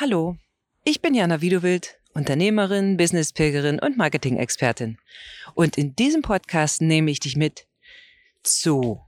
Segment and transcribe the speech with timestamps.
[0.00, 0.36] Hallo,
[0.84, 4.96] ich bin Jana Widowild, Unternehmerin, Businesspilgerin und Marketing-Expertin.
[5.54, 7.66] Und in diesem Podcast nehme ich dich mit
[8.44, 9.04] zu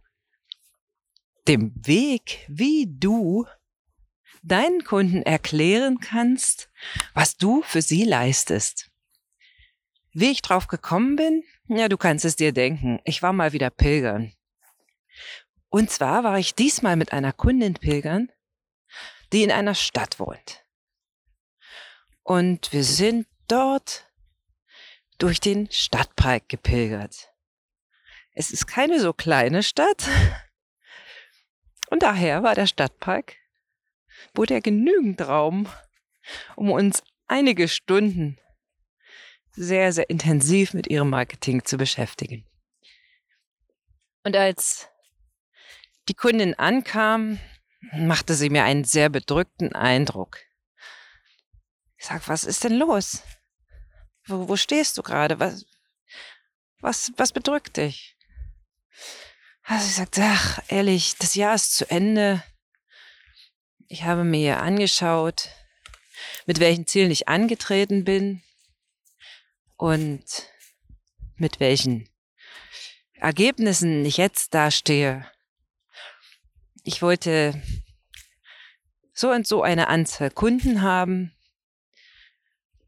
[1.47, 3.47] dem Weg, wie du
[4.43, 6.69] deinen Kunden erklären kannst,
[7.15, 8.91] was du für sie leistest.
[10.13, 11.45] Wie ich drauf gekommen bin?
[11.69, 12.99] Ja, du kannst es dir denken.
[13.05, 14.33] Ich war mal wieder pilgern.
[15.69, 18.33] Und zwar war ich diesmal mit einer Kundin pilgern,
[19.33, 20.65] die in einer Stadt wohnt.
[22.31, 24.09] Und wir sind dort
[25.19, 27.29] durch den Stadtpark gepilgert.
[28.35, 30.09] Es ist keine so kleine Stadt.
[31.91, 33.35] Und daher war der Stadtpark,
[34.33, 35.69] wo der genügend Raum,
[36.55, 38.39] um uns einige Stunden
[39.51, 42.47] sehr, sehr intensiv mit ihrem Marketing zu beschäftigen.
[44.23, 44.89] Und als
[46.09, 47.41] die Kundin ankam,
[47.93, 50.39] machte sie mir einen sehr bedrückten Eindruck.
[52.01, 53.23] Ich sag, was ist denn los?
[54.25, 55.39] Wo, wo stehst du gerade?
[55.39, 55.67] Was,
[56.81, 58.17] was, was bedrückt dich?
[59.65, 62.43] Also ich sagte, ach, ehrlich, das Jahr ist zu Ende.
[63.87, 65.51] Ich habe mir angeschaut,
[66.47, 68.43] mit welchen Zielen ich angetreten bin
[69.77, 70.25] und
[71.37, 72.09] mit welchen
[73.13, 75.31] Ergebnissen ich jetzt dastehe.
[76.83, 77.63] Ich wollte
[79.13, 81.37] so und so eine Anzahl Kunden haben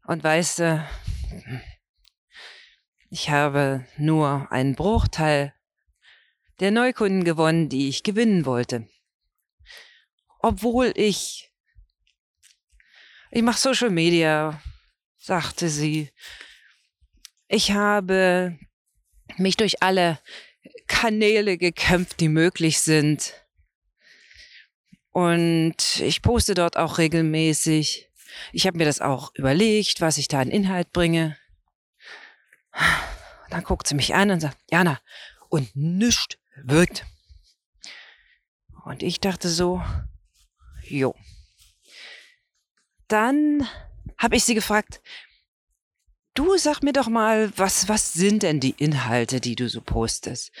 [0.05, 0.87] und weißt du,
[3.09, 5.53] ich habe nur einen Bruchteil
[6.59, 8.87] der Neukunden gewonnen, die ich gewinnen wollte.
[10.39, 11.51] Obwohl ich,
[13.31, 14.61] ich mache Social Media,
[15.17, 16.11] sagte sie.
[17.47, 18.57] Ich habe
[19.37, 20.19] mich durch alle
[20.87, 23.33] Kanäle gekämpft, die möglich sind.
[25.11, 28.09] Und ich poste dort auch regelmäßig.
[28.51, 31.37] Ich habe mir das auch überlegt, was ich da an Inhalt bringe.
[33.49, 34.99] Dann guckt sie mich an und sagt, Jana,
[35.49, 37.05] und nichts wirkt.
[38.85, 39.81] Und ich dachte so,
[40.81, 41.15] jo.
[43.07, 43.67] Dann
[44.17, 45.01] habe ich sie gefragt,
[46.33, 50.51] du sag mir doch mal, was, was sind denn die Inhalte, die du so postest?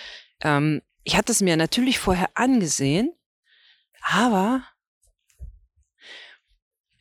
[0.41, 3.11] Ähm, ich hatte es mir natürlich vorher angesehen,
[4.01, 4.65] aber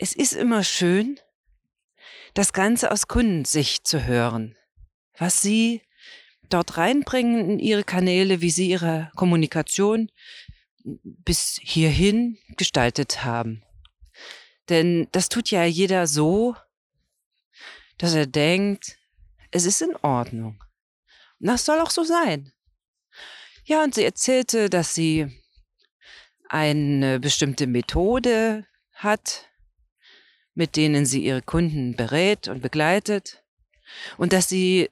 [0.03, 1.21] es ist immer schön,
[2.35, 4.57] das Ganze aus Kundensicht zu hören,
[5.17, 5.81] was sie
[6.49, 10.11] dort reinbringen in ihre Kanäle, wie sie ihre Kommunikation
[10.83, 13.63] bis hierhin gestaltet haben.
[14.71, 16.57] Denn das tut ja jeder so,
[17.99, 18.99] dass er denkt,
[19.53, 20.65] es ist in Ordnung.
[21.39, 22.53] Und das soll auch so sein.
[23.67, 25.29] Ja, und sie erzählte, dass sie
[26.49, 29.52] eine bestimmte Methode hat,
[30.55, 33.43] mit denen sie ihre Kunden berät und begleitet
[34.17, 34.91] und dass sie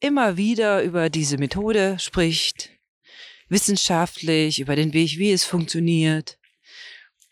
[0.00, 2.70] immer wieder über diese Methode spricht,
[3.48, 6.38] wissenschaftlich, über den Weg, wie es funktioniert.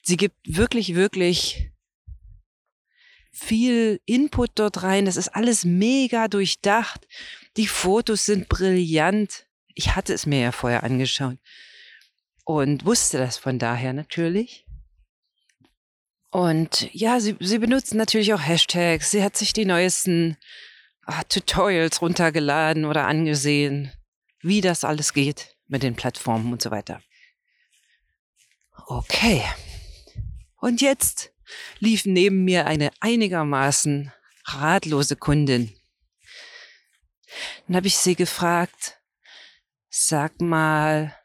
[0.02, 1.70] Sie gibt wirklich, wirklich
[3.32, 5.04] viel Input dort rein.
[5.04, 7.06] Das ist alles mega durchdacht.
[7.56, 9.46] Die Fotos sind brillant.
[9.74, 11.38] Ich hatte es mir ja vorher angeschaut
[12.44, 14.65] und wusste das von daher natürlich.
[16.30, 19.10] Und ja, sie, sie benutzen natürlich auch Hashtags.
[19.10, 20.36] Sie hat sich die neuesten
[21.06, 23.92] ah, Tutorials runtergeladen oder angesehen,
[24.42, 27.00] wie das alles geht mit den Plattformen und so weiter.
[28.86, 29.42] Okay.
[30.56, 31.32] Und jetzt
[31.78, 34.12] lief neben mir eine einigermaßen
[34.44, 35.74] ratlose Kundin.
[37.66, 39.00] Dann habe ich sie gefragt,
[39.88, 41.16] sag mal,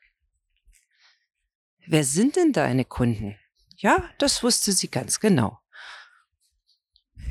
[1.85, 3.37] wer sind denn deine Kunden?
[3.81, 5.59] Ja, das wusste sie ganz genau.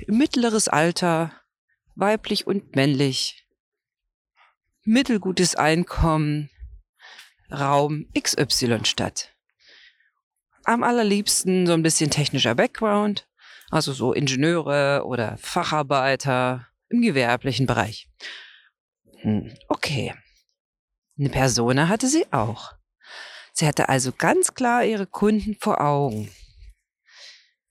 [0.08, 1.32] Mittleres Alter,
[1.94, 3.46] weiblich und männlich,
[4.82, 6.50] mittelgutes Einkommen,
[7.52, 9.32] Raum XY Stadt.
[10.64, 13.28] Am allerliebsten so ein bisschen technischer Background,
[13.70, 18.10] also so Ingenieure oder Facharbeiter im gewerblichen Bereich.
[19.20, 20.14] Hm, okay.
[21.16, 22.79] Eine Persona hatte sie auch.
[23.60, 26.32] Sie hatte also ganz klar ihre Kunden vor Augen.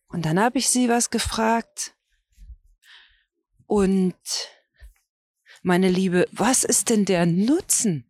[0.09, 1.95] Und dann habe ich sie was gefragt.
[3.65, 4.13] Und
[5.63, 8.05] meine Liebe, was ist denn der Nutzen,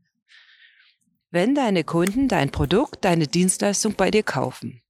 [1.30, 4.84] wenn deine Kunden dein Produkt, deine Dienstleistung bei dir kaufen?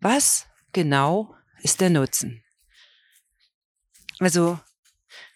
[0.00, 2.42] Was genau ist der Nutzen?
[4.18, 4.58] Also,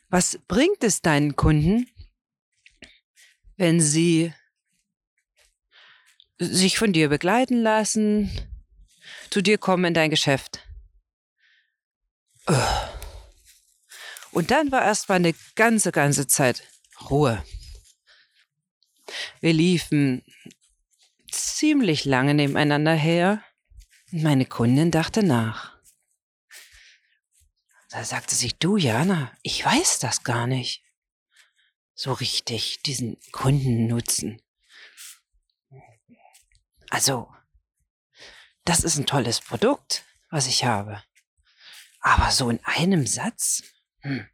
[0.09, 1.88] was bringt es deinen Kunden,
[3.56, 4.35] wenn sie
[6.46, 8.31] sich von dir begleiten lassen,
[9.31, 10.61] zu dir kommen in dein Geschäft?
[14.32, 16.62] Und dann war erstmal eine ganze, ganze Zeit
[17.08, 17.44] Ruhe.
[19.41, 20.25] Wir liefen
[21.31, 23.43] ziemlich lange nebeneinander her.
[24.11, 25.75] Meine Kundin dachte nach.
[27.90, 30.82] Da sagte sie, du Jana, ich weiß das gar nicht.
[31.94, 34.43] So richtig, diesen Kundennutzen.
[36.90, 37.32] Also,
[38.64, 41.02] das ist ein tolles Produkt, was ich habe.
[42.00, 43.62] Aber so in einem Satz?
[44.00, 44.26] Hm.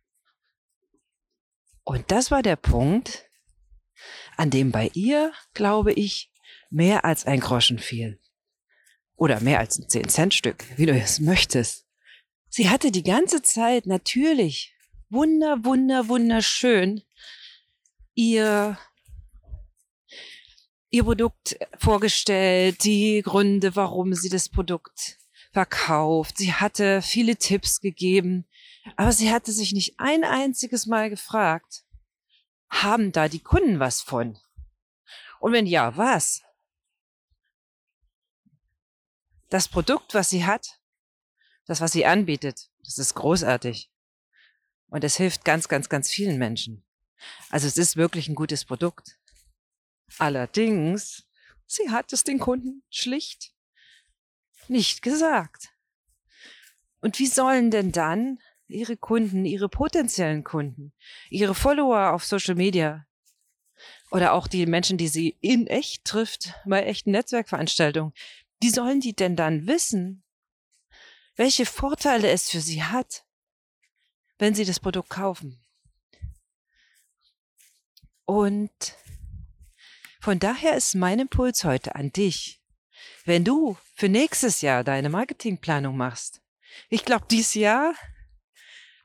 [1.84, 3.28] Und das war der Punkt,
[4.36, 6.32] an dem bei ihr, glaube ich,
[6.70, 8.20] mehr als ein Groschen fiel.
[9.16, 11.86] Oder mehr als ein 10-Cent-Stück, wie du es möchtest.
[12.48, 14.74] Sie hatte die ganze Zeit natürlich
[15.08, 17.02] wunder, wunder, wunderschön
[18.14, 18.78] ihr,
[20.90, 25.18] ihr Produkt vorgestellt, die Gründe, warum sie das Produkt
[25.52, 26.38] verkauft.
[26.38, 28.46] Sie hatte viele Tipps gegeben,
[28.96, 31.84] aber sie hatte sich nicht ein einziges Mal gefragt,
[32.68, 34.38] haben da die Kunden was von?
[35.40, 36.42] Und wenn ja, was?
[39.48, 40.80] Das Produkt, was sie hat,
[41.66, 43.90] das, was sie anbietet, das ist großartig.
[44.88, 46.84] Und es hilft ganz, ganz, ganz vielen Menschen.
[47.48, 49.19] Also es ist wirklich ein gutes Produkt.
[50.18, 51.26] Allerdings,
[51.66, 53.52] sie hat es den Kunden schlicht
[54.70, 55.70] nicht gesagt.
[57.00, 60.92] Und wie sollen denn dann ihre Kunden, ihre potenziellen Kunden,
[61.28, 63.06] ihre Follower auf Social Media
[64.10, 68.14] oder auch die Menschen, die sie in echt trifft, bei echten Netzwerkveranstaltungen,
[68.60, 70.22] wie sollen die denn dann wissen,
[71.36, 73.24] welche Vorteile es für sie hat,
[74.38, 75.60] wenn sie das Produkt kaufen?
[78.26, 78.70] Und
[80.20, 82.62] von daher ist mein Impuls heute an dich,
[83.24, 86.42] wenn du für nächstes Jahr deine Marketingplanung machst.
[86.90, 87.94] Ich glaube, dieses Jahr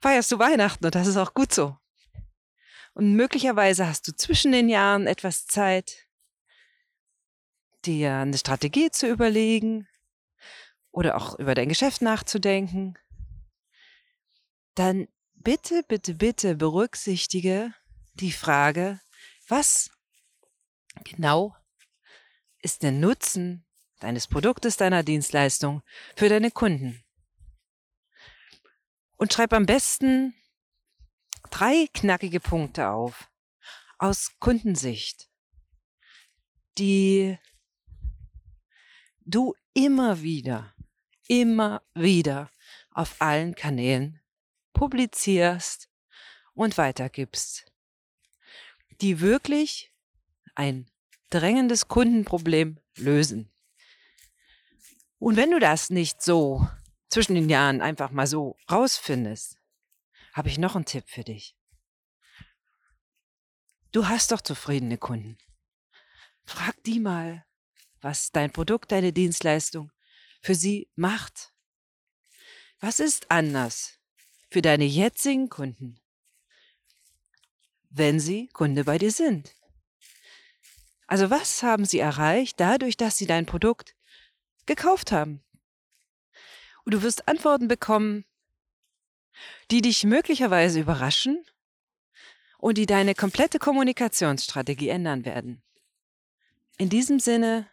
[0.01, 1.77] feierst du Weihnachten und das ist auch gut so.
[2.94, 6.06] Und möglicherweise hast du zwischen den Jahren etwas Zeit,
[7.85, 9.88] dir eine Strategie zu überlegen
[10.91, 12.97] oder auch über dein Geschäft nachzudenken.
[14.75, 17.73] Dann bitte, bitte, bitte berücksichtige
[18.15, 19.00] die Frage,
[19.47, 19.91] was
[21.03, 21.56] genau
[22.59, 23.65] ist der Nutzen
[24.00, 25.81] deines Produktes, deiner Dienstleistung
[26.15, 27.03] für deine Kunden?
[29.18, 30.33] Und schreib am besten
[31.51, 33.30] drei knackige Punkte auf
[33.97, 35.30] aus Kundensicht,
[36.77, 37.38] die
[39.21, 40.74] du immer wieder,
[41.27, 42.51] immer wieder
[42.91, 44.21] auf allen Kanälen
[44.74, 45.89] publizierst
[46.53, 47.71] und weitergibst
[49.01, 49.91] die wirklich
[50.56, 50.90] ein
[51.30, 53.52] drängendes Kundenproblem lösen.
[55.19, 56.68] Und wenn du das nicht so
[57.10, 59.57] zwischen den Jahren einfach mal so rausfindest,
[60.34, 61.56] habe ich noch einen Tipp für dich.
[63.92, 65.38] Du hast doch zufriedene Kunden.
[66.46, 67.46] Frag die mal,
[68.01, 69.92] was dein Produkt, deine Dienstleistung
[70.42, 71.54] für sie macht.
[72.80, 74.00] Was ist anders
[74.50, 76.00] für deine jetzigen Kunden
[77.96, 79.56] wenn sie Kunde bei dir sind.
[81.07, 83.96] Also was haben sie erreicht dadurch, dass sie dein Produkt
[84.66, 85.44] gekauft haben?
[86.84, 88.25] Und du wirst Antworten bekommen,
[89.72, 91.44] die dich möglicherweise überraschen
[92.58, 95.62] und die deine komplette Kommunikationsstrategie ändern werden.
[96.77, 97.70] In diesem Sinne,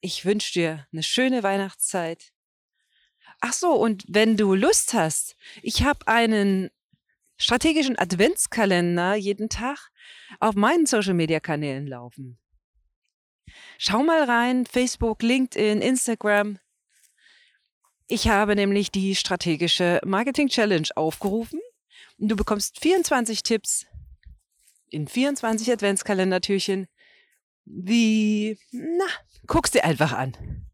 [0.00, 2.32] ich wünsche dir eine schöne Weihnachtszeit.
[3.40, 6.70] Ach so, und wenn du Lust hast, ich habe einen
[7.36, 9.90] strategischen Adventskalender jeden Tag
[10.40, 12.38] auf meinen Social-Media-Kanälen laufen.
[13.78, 16.58] Schau mal rein, Facebook, LinkedIn, Instagram.
[18.06, 21.60] Ich habe nämlich die strategische Marketing Challenge aufgerufen
[22.18, 23.86] und du bekommst 24 Tipps
[24.88, 26.88] in 24 Adventskalendertürchen.
[27.64, 29.04] Wie, na,
[29.46, 30.66] guckst dir einfach an.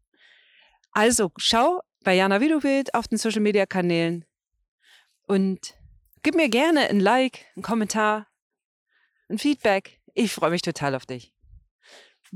[0.91, 4.23] Also schau bei Jana Widowild auf den Social Media Kanälen
[5.27, 5.75] und
[6.25, 8.25] Gib mir gerne ein Like, einen Kommentar,
[9.29, 10.01] ein Feedback.
[10.15, 11.34] Ich freue mich total auf dich.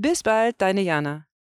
[0.02, 1.29] Bis bald, deine Jana.